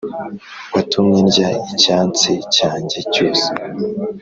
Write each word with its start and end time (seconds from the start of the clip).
watumye 0.73 1.19
ndya 1.27 1.49
icyatsi 1.73 2.33
cyanjye 2.55 2.97
cyose 3.13 3.47